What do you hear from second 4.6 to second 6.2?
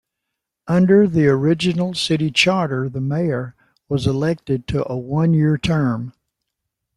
to a one-year term.